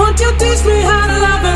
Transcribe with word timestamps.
bounce 0.00 0.22
to 0.22 1.49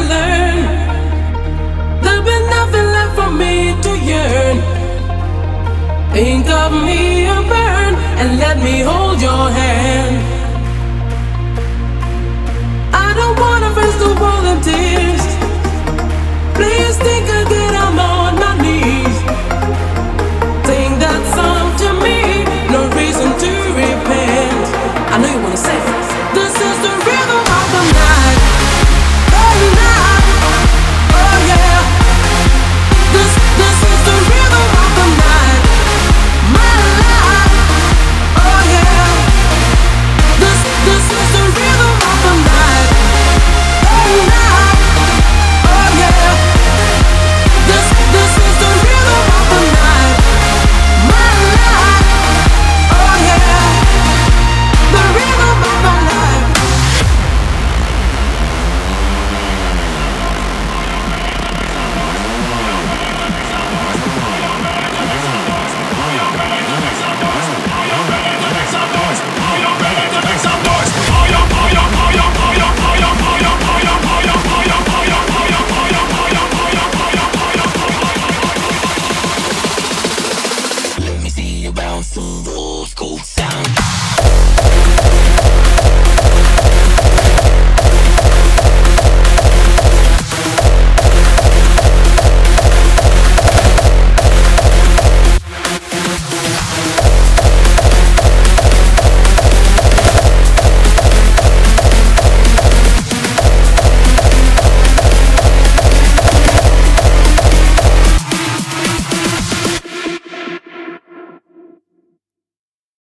the 82.12 82.54
old 82.54 82.88
school. 82.88 83.43